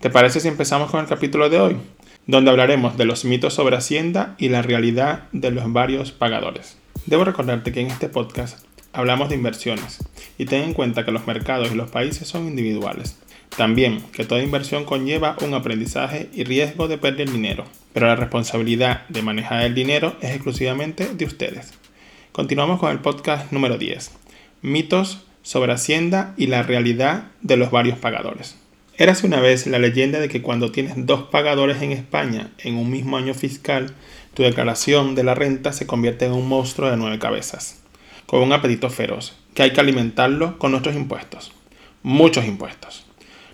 [0.00, 1.76] ¿Te parece si empezamos con el capítulo de hoy?
[2.26, 6.76] donde hablaremos de los mitos sobre Hacienda y la realidad de los varios pagadores.
[7.06, 9.98] Debo recordarte que en este podcast hablamos de inversiones
[10.36, 13.16] y ten en cuenta que los mercados y los países son individuales.
[13.56, 19.06] También que toda inversión conlleva un aprendizaje y riesgo de perder dinero, pero la responsabilidad
[19.08, 21.74] de manejar el dinero es exclusivamente de ustedes.
[22.32, 24.10] Continuamos con el podcast número 10,
[24.62, 28.56] mitos sobre Hacienda y la realidad de los varios pagadores.
[28.98, 32.90] Érase una vez la leyenda de que cuando tienes dos pagadores en España en un
[32.90, 33.92] mismo año fiscal,
[34.32, 37.82] tu declaración de la renta se convierte en un monstruo de nueve cabezas,
[38.24, 41.52] con un apetito feroz, que hay que alimentarlo con nuestros impuestos.
[42.02, 43.04] Muchos impuestos.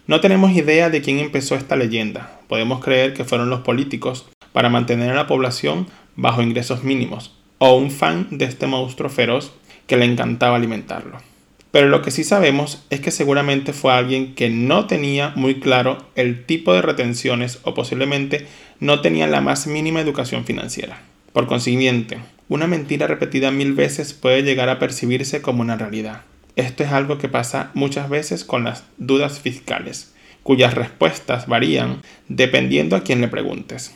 [0.06, 2.38] No tenemos idea de quién empezó esta leyenda.
[2.46, 7.74] Podemos creer que fueron los políticos para mantener a la población bajo ingresos mínimos, o
[7.74, 9.52] un fan de este monstruo feroz
[9.88, 11.31] que le encantaba alimentarlo.
[11.73, 16.06] Pero lo que sí sabemos es que seguramente fue alguien que no tenía muy claro
[16.15, 18.47] el tipo de retenciones o posiblemente
[18.78, 21.00] no tenía la más mínima educación financiera.
[21.33, 22.19] Por consiguiente,
[22.50, 26.20] una mentira repetida mil veces puede llegar a percibirse como una realidad.
[26.56, 30.12] Esto es algo que pasa muchas veces con las dudas fiscales,
[30.43, 33.95] cuyas respuestas varían dependiendo a quién le preguntes.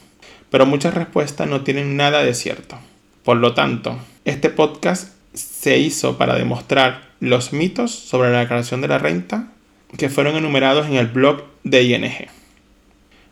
[0.49, 2.79] Pero muchas respuestas no tienen nada de cierto.
[3.23, 8.89] Por lo tanto, este podcast se hizo para demostrar los mitos sobre la declaración de
[8.89, 9.49] la renta
[9.97, 12.29] que fueron enumerados en el blog de ING.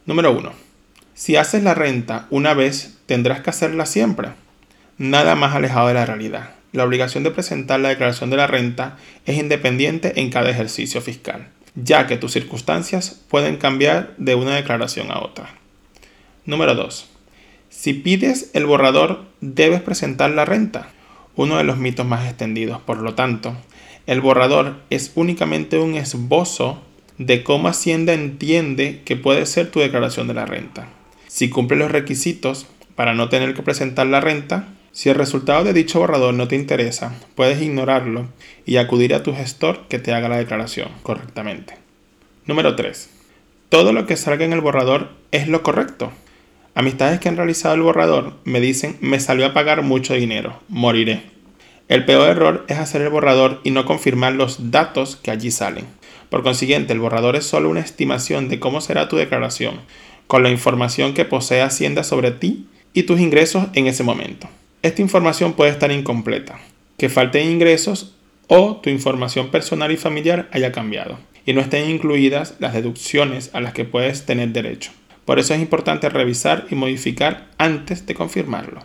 [0.07, 0.53] Número 1.
[1.15, 4.29] Si haces la renta una vez, tendrás que hacerla siempre.
[4.99, 6.51] Nada más alejado de la realidad.
[6.73, 11.49] La obligación de presentar la declaración de la renta es independiente en cada ejercicio fiscal,
[11.75, 15.51] ya que tus circunstancias pueden cambiar de una declaración a otra.
[16.45, 17.09] Número 2.
[17.71, 20.89] Si pides el borrador, debes presentar la renta
[21.37, 22.81] uno de los mitos más extendidos.
[22.81, 23.57] Por lo tanto,
[24.07, 26.83] el borrador es únicamente un esbozo
[27.19, 30.89] de cómo Hacienda entiende que puede ser tu declaración de la renta.
[31.27, 35.73] Si cumple los requisitos para no tener que presentar la renta, si el resultado de
[35.73, 38.29] dicho borrador no te interesa, puedes ignorarlo
[38.65, 41.75] y acudir a tu gestor que te haga la declaración correctamente.
[42.47, 43.11] Número 3.
[43.71, 46.13] Todo lo que salga en el borrador es lo correcto.
[46.77, 51.23] Amistades que han realizado el borrador me dicen me salió a pagar mucho dinero, moriré.
[51.89, 55.87] El peor error es hacer el borrador y no confirmar los datos que allí salen.
[56.31, 59.83] Por consiguiente, el borrador es solo una estimación de cómo será tu declaración,
[60.27, 64.49] con la información que posee Hacienda sobre ti y tus ingresos en ese momento.
[64.83, 66.59] Esta información puede estar incompleta,
[66.99, 68.17] que falten ingresos
[68.49, 73.61] o tu información personal y familiar haya cambiado y no estén incluidas las deducciones a
[73.61, 74.91] las que puedes tener derecho.
[75.25, 78.83] Por eso es importante revisar y modificar antes de confirmarlo.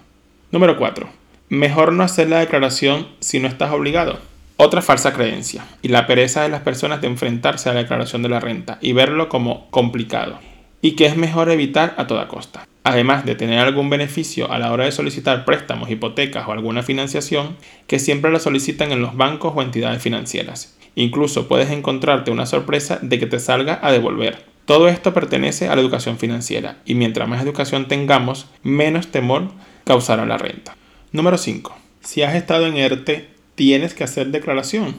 [0.52, 1.10] Número 4.
[1.50, 4.20] Mejor no hacer la declaración si no estás obligado.
[4.58, 8.30] Otra falsa creencia y la pereza de las personas de enfrentarse a la declaración de
[8.30, 10.40] la renta y verlo como complicado
[10.82, 12.68] y que es mejor evitar a toda costa.
[12.84, 17.58] Además de tener algún beneficio a la hora de solicitar préstamos, hipotecas o alguna financiación,
[17.88, 20.78] que siempre la solicitan en los bancos o entidades financieras.
[20.96, 25.74] Incluso puedes encontrarte una sorpresa de que te salga a devolver, todo esto pertenece a
[25.74, 29.48] la educación financiera y mientras más educación tengamos, menos temor
[29.84, 30.76] causará la renta.
[31.12, 31.76] Número 5.
[32.02, 34.94] Si has estado en ERTE, tienes que hacer declaración.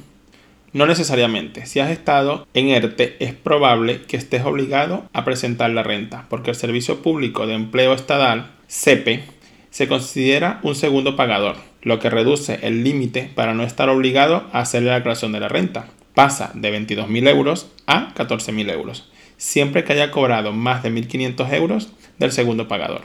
[0.72, 1.66] No necesariamente.
[1.66, 6.50] Si has estado en ERTE, es probable que estés obligado a presentar la renta, porque
[6.50, 9.22] el Servicio Público de Empleo Estatal, CEPE,
[9.70, 14.62] se considera un segundo pagador, lo que reduce el límite para no estar obligado a
[14.62, 15.87] hacer la declaración de la renta.
[16.12, 19.09] Pasa de 22.000 euros a 14.000 euros
[19.40, 23.00] siempre que haya cobrado más de 1.500 euros del segundo pagador.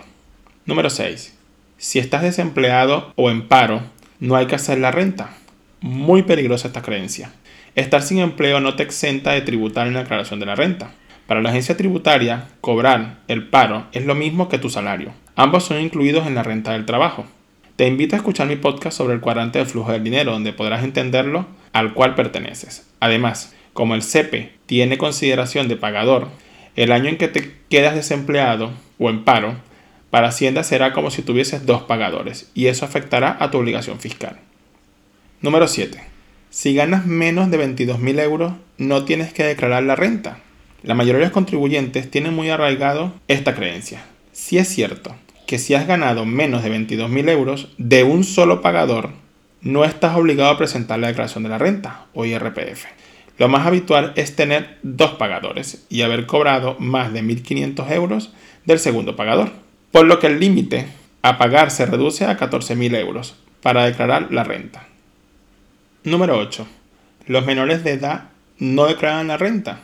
[0.65, 1.33] Número 6.
[1.77, 3.83] Si estás desempleado o en paro,
[4.19, 5.37] no hay que hacer la renta.
[5.79, 7.31] Muy peligrosa esta creencia.
[7.75, 10.91] Estar sin empleo no te exenta de tributar en la declaración de la renta.
[11.25, 15.13] Para la agencia tributaria, cobrar el paro es lo mismo que tu salario.
[15.37, 17.25] Ambos son incluidos en la renta del trabajo.
[17.77, 20.83] Te invito a escuchar mi podcast sobre el cuadrante del flujo del dinero, donde podrás
[20.83, 22.89] entenderlo al cual perteneces.
[22.99, 26.29] Además, como el CEPE tiene consideración de pagador,
[26.77, 29.55] el año en que te quedas desempleado o en paro,
[30.09, 34.39] para Hacienda será como si tuvieses dos pagadores y eso afectará a tu obligación fiscal.
[35.41, 35.99] Número 7.
[36.49, 40.39] Si ganas menos de 22.000 euros, no tienes que declarar la renta.
[40.81, 44.05] La mayoría de los contribuyentes tienen muy arraigado esta creencia.
[44.31, 45.13] Si es cierto
[45.47, 49.09] que si has ganado menos de 22.000 euros de un solo pagador,
[49.59, 52.85] no estás obligado a presentar la declaración de la renta o IRPF.
[53.37, 58.33] Lo más habitual es tener dos pagadores y haber cobrado más de 1.500 euros
[58.65, 59.51] del segundo pagador,
[59.91, 60.87] por lo que el límite
[61.21, 64.87] a pagar se reduce a 14.000 euros para declarar la renta.
[66.03, 66.65] Número 8.
[67.27, 69.79] Los menores de edad no declaran la renta.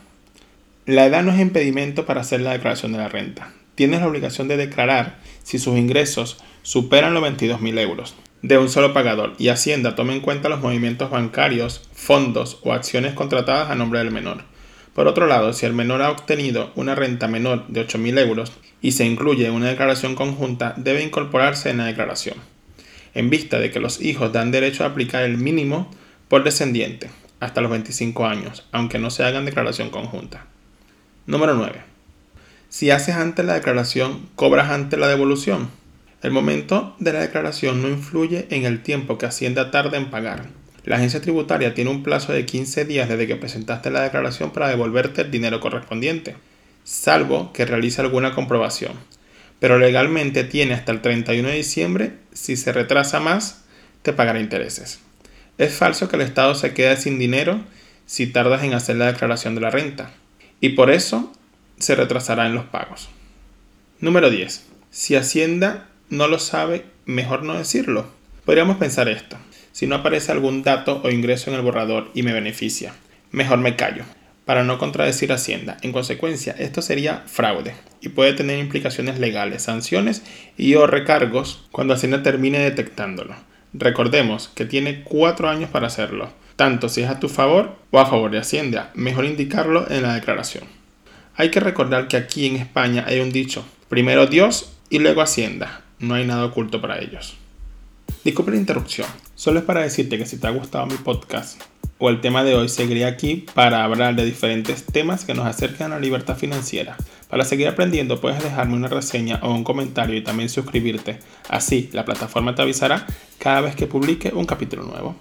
[0.86, 3.51] La edad no es impedimento para hacer la declaración de la renta.
[3.75, 8.94] Tienes la obligación de declarar si sus ingresos superan los 22.000 euros de un solo
[8.94, 14.00] pagador y Hacienda tome en cuenta los movimientos bancarios, fondos o acciones contratadas a nombre
[14.00, 14.44] del menor.
[14.94, 18.52] Por otro lado, si el menor ha obtenido una renta menor de 8.000 euros
[18.82, 22.36] y se incluye una declaración conjunta, debe incorporarse en la declaración,
[23.14, 25.90] en vista de que los hijos dan derecho a aplicar el mínimo
[26.28, 27.10] por descendiente
[27.40, 30.46] hasta los 25 años, aunque no se hagan declaración conjunta.
[31.26, 31.82] Número 9.
[32.70, 35.70] Si haces antes la declaración, cobras antes la devolución.
[36.21, 40.50] El momento de la declaración no influye en el tiempo que Hacienda tarda en pagar.
[40.85, 44.68] La agencia tributaria tiene un plazo de 15 días desde que presentaste la declaración para
[44.68, 46.35] devolverte el dinero correspondiente,
[46.83, 48.94] salvo que realice alguna comprobación.
[49.59, 53.63] Pero legalmente tiene hasta el 31 de diciembre, si se retrasa más,
[54.03, 55.00] te pagará intereses.
[55.57, 57.62] Es falso que el Estado se quede sin dinero
[58.06, 60.12] si tardas en hacer la declaración de la renta,
[60.59, 61.31] y por eso
[61.79, 63.09] se retrasará en los pagos.
[64.00, 64.65] Número 10.
[64.89, 68.06] Si Hacienda no lo sabe, mejor no decirlo.
[68.44, 69.38] Podríamos pensar esto.
[69.72, 72.94] Si no aparece algún dato o ingreso en el borrador y me beneficia,
[73.31, 74.04] mejor me callo,
[74.44, 75.78] para no contradecir Hacienda.
[75.81, 80.24] En consecuencia, esto sería fraude y puede tener implicaciones legales, sanciones
[80.58, 83.34] y o recargos cuando Hacienda termine detectándolo.
[83.74, 88.06] Recordemos que tiene cuatro años para hacerlo, tanto si es a tu favor o a
[88.06, 88.92] favor de Hacienda.
[88.96, 90.66] Mejor indicarlo en la declaración.
[91.38, 95.84] Hay que recordar que aquí en España hay un dicho, primero Dios y luego Hacienda.
[96.01, 97.36] No hay nada oculto para ellos.
[98.24, 99.07] Disculpe la interrupción.
[99.36, 101.62] Solo es para decirte que si te ha gustado mi podcast
[102.00, 105.92] o el tema de hoy, seguiré aquí para hablar de diferentes temas que nos acercan
[105.92, 106.98] a la libertad financiera.
[107.30, 111.19] Para seguir aprendiendo puedes dejarme una reseña o un comentario y también suscribirte.
[111.48, 113.06] Así la plataforma te avisará
[113.38, 115.15] cada vez que publique un capítulo nuevo.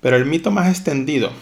[0.00, 1.32] Pero el mito más extendido,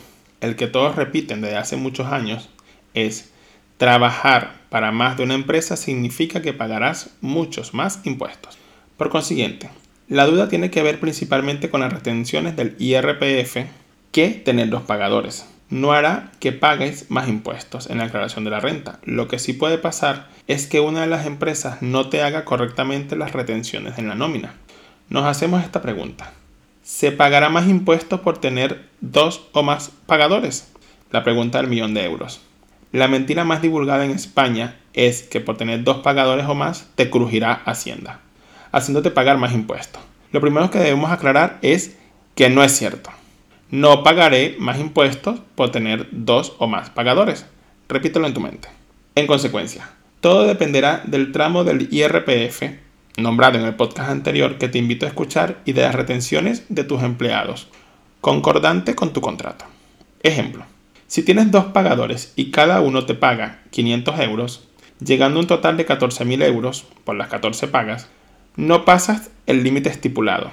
[0.41, 2.49] el que todos repiten desde hace muchos años,
[2.95, 3.31] es
[3.77, 8.59] trabajar para más de una empresa significa que pagarás muchos más impuestos.
[8.97, 9.71] Por consiguiente,
[10.09, 13.67] la duda tiene que ver principalmente con las retenciones del IRPF
[14.13, 18.61] que tener los pagadores no hará que pagues más impuestos en la declaración de la
[18.61, 19.01] renta.
[19.05, 23.17] Lo que sí puede pasar es que una de las empresas no te haga correctamente
[23.17, 24.55] las retenciones en la nómina.
[25.09, 26.33] Nos hacemos esta pregunta.
[26.83, 30.71] ¿Se pagará más impuestos por tener dos o más pagadores?
[31.11, 32.41] La pregunta del millón de euros.
[32.95, 37.11] La mentira más divulgada en España es que por tener dos pagadores o más te
[37.11, 38.21] crujirá Hacienda,
[38.73, 40.01] haciéndote pagar más impuestos.
[40.33, 41.99] Lo primero que debemos aclarar es
[42.35, 43.11] que no es cierto
[43.75, 47.45] no pagaré más impuestos por tener dos o más pagadores.
[47.89, 48.69] Repítelo en tu mente.
[49.17, 52.63] En consecuencia, todo dependerá del tramo del IRPF
[53.17, 56.85] nombrado en el podcast anterior que te invito a escuchar y de las retenciones de
[56.85, 57.67] tus empleados,
[58.21, 59.65] concordante con tu contrato.
[60.23, 60.65] Ejemplo,
[61.07, 64.69] si tienes dos pagadores y cada uno te paga 500 euros,
[65.05, 68.09] llegando a un total de 14.000 euros por las 14 pagas,
[68.57, 70.51] no pasas el límite estipulado.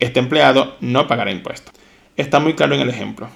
[0.00, 1.72] Este empleado no pagará impuestos.
[2.16, 3.28] Está muy claro en el ejemplo.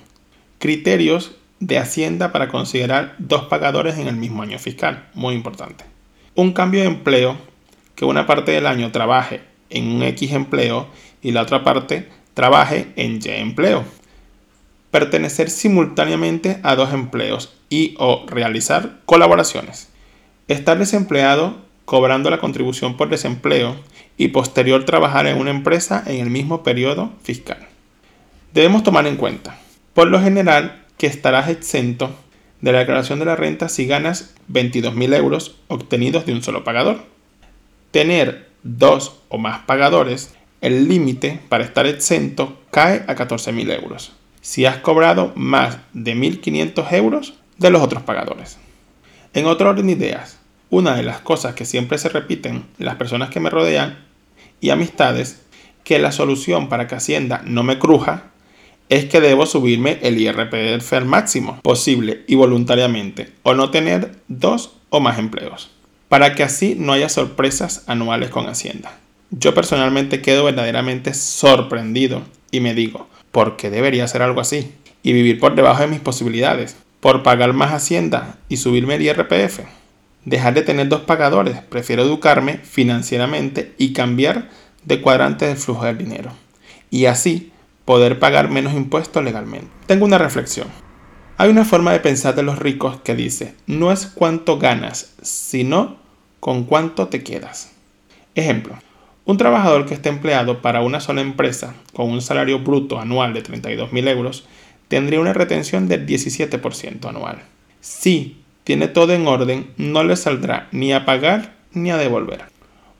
[0.58, 5.08] Criterios de Hacienda para considerar dos pagadores en el mismo año fiscal.
[5.14, 5.84] Muy importante.
[6.34, 7.36] Un cambio de empleo,
[7.94, 10.88] que una parte del año trabaje en un X empleo
[11.22, 13.84] y la otra parte trabaje en Y empleo.
[14.90, 19.88] Pertenecer simultáneamente a dos empleos y o realizar colaboraciones.
[20.48, 23.76] Estar desempleado cobrando la contribución por desempleo
[24.16, 27.66] y posterior trabajar en una empresa en el mismo periodo fiscal.
[28.52, 29.58] Debemos tomar en cuenta,
[29.94, 32.10] por lo general, que estarás exento
[32.60, 36.98] de la declaración de la renta si ganas 22.000 euros obtenidos de un solo pagador.
[37.90, 44.12] Tener dos o más pagadores, el límite para estar exento cae a 14.000 euros.
[44.40, 48.58] Si has cobrado más de 1.500 euros de los otros pagadores.
[49.34, 50.38] En otro orden de ideas,
[50.70, 53.98] una de las cosas que siempre se repiten las personas que me rodean
[54.60, 55.42] y amistades,
[55.84, 58.24] que la solución para que Hacienda no me cruja
[58.88, 64.72] es que debo subirme el IRPF al máximo posible y voluntariamente, o no tener dos
[64.88, 65.70] o más empleos,
[66.08, 68.98] para que así no haya sorpresas anuales con Hacienda.
[69.30, 74.72] Yo personalmente quedo verdaderamente sorprendido y me digo, ¿por qué debería hacer algo así?
[75.02, 76.76] Y vivir por debajo de mis posibilidades.
[77.00, 79.60] por pagar más hacienda y subirme el IRPF.
[80.24, 84.48] Dejar de tener dos pagadores, prefiero educarme financieramente y cambiar
[84.84, 86.32] de cuadrante del flujo del dinero.
[86.90, 87.52] Y así
[87.84, 89.68] poder pagar menos impuestos legalmente.
[89.86, 90.66] Tengo una reflexión.
[91.36, 95.98] Hay una forma de pensar de los ricos que dice, no es cuánto ganas, sino
[96.40, 97.70] con cuánto te quedas.
[98.34, 98.76] Ejemplo,
[99.28, 103.42] un trabajador que esté empleado para una sola empresa con un salario bruto anual de
[103.42, 104.46] 32.000 euros
[104.88, 107.42] tendría una retención del 17% anual.
[107.82, 112.44] Si tiene todo en orden, no le saldrá ni a pagar ni a devolver.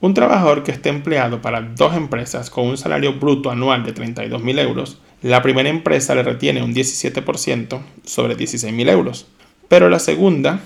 [0.03, 4.61] Un trabajador que esté empleado para dos empresas con un salario bruto anual de 32.000
[4.61, 9.29] euros la primera empresa le retiene un 17% sobre 16.000 euros,
[9.69, 10.61] pero la segunda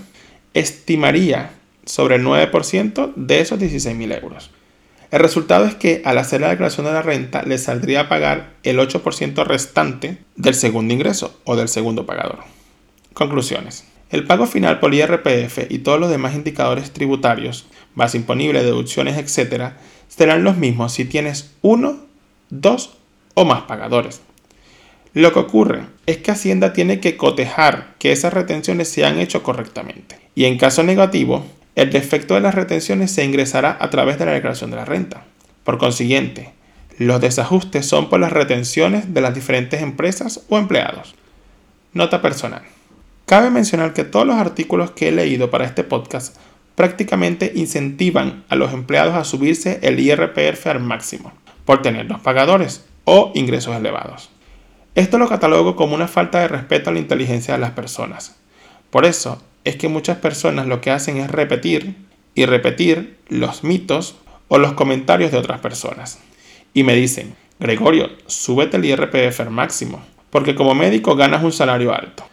[0.55, 1.53] estimaría
[1.85, 4.51] sobre el 9% de esos 16.000 euros.
[5.13, 8.55] El resultado es que al hacer la declaración de la renta le saldría a pagar
[8.63, 12.39] el 8% restante del segundo ingreso o del segundo pagador.
[13.13, 13.85] Conclusiones.
[14.09, 19.73] El pago final por IRPF y todos los demás indicadores tributarios, base imponible, deducciones, etc.,
[20.09, 22.07] serán los mismos si tienes uno,
[22.49, 22.95] dos
[23.35, 24.23] o más pagadores.
[25.13, 29.43] Lo que ocurre es que Hacienda tiene que cotejar que esas retenciones se han hecho
[29.43, 30.19] correctamente.
[30.35, 34.33] Y en caso negativo, el defecto de las retenciones se ingresará a través de la
[34.33, 35.25] declaración de la renta.
[35.65, 36.53] Por consiguiente,
[36.99, 41.15] los desajustes son por las retenciones de las diferentes empresas o empleados.
[41.95, 42.63] Nota personal.
[43.27, 46.37] Cabe mencionar que todos los artículos que he leído para este podcast
[46.75, 51.33] prácticamente incentivan a los empleados a subirse el IRPF al máximo
[51.65, 54.31] por tener los pagadores o ingresos elevados.
[54.95, 58.37] Esto lo catalogo como una falta de respeto a la inteligencia de las personas.
[58.91, 61.95] Por eso es que muchas personas lo que hacen es repetir
[62.35, 64.17] y repetir los mitos
[64.49, 66.19] o los comentarios de otras personas.
[66.75, 72.25] Y me dicen, Gregorio, súbete el IRPF máximo, porque como médico ganas un salario alto.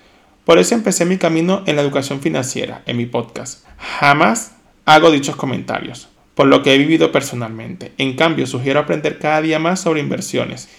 [0.46, 3.66] Por eso empecé mi camino en la educación financiera, en mi podcast.
[3.78, 4.56] Jamás
[4.86, 7.92] hago dichos comentarios, por lo que he vivido personalmente.
[8.00, 10.70] En cambio, sugiero aprender cada día más sobre inversiones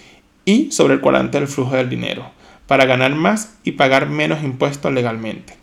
[0.43, 2.31] y sobre el cuadrante del flujo del dinero,
[2.67, 5.60] para ganar más y pagar menos impuestos legalmente.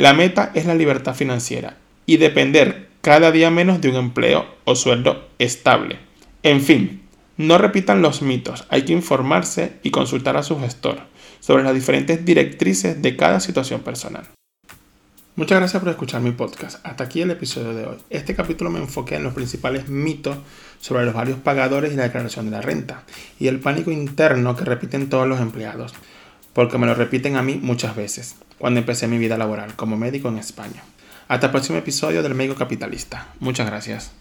[0.00, 1.76] La meta es la libertad financiera
[2.06, 5.98] y depender cada día menos de un empleo o sueldo estable.
[6.42, 7.02] En fin,
[7.36, 11.00] no repitan los mitos, hay que informarse y consultar a su gestor
[11.40, 14.26] sobre las diferentes directrices de cada situación personal.
[15.36, 16.78] Muchas gracias por escuchar mi podcast.
[16.82, 17.96] Hasta aquí el episodio de hoy.
[18.08, 20.38] Este capítulo me enfoqué en los principales mitos
[20.80, 23.02] sobre los varios pagadores y la declaración de la renta,
[23.38, 25.92] y el pánico interno que repiten todos los empleados,
[26.60, 30.28] porque me lo repiten a mí muchas veces, cuando empecé mi vida laboral como médico
[30.28, 30.82] en España.
[31.26, 33.28] Hasta el próximo episodio del Médico Capitalista.
[33.40, 34.12] Muchas gracias.